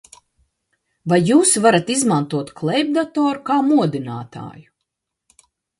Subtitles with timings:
[1.13, 4.71] Vai jūs varat izmantot klēpjdatoru kā modinātāju?